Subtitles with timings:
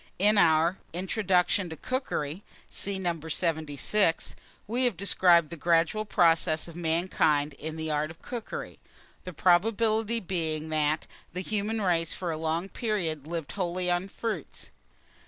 [0.17, 3.19] In Our "INTRODUCTION TO COOKERY" (see No.
[3.19, 4.35] 76)
[4.65, 8.79] we have described the gradual progress of mankind in the art of cookery,
[9.25, 14.71] the probability being, that the human race, for a long period, lived wholly on fruits.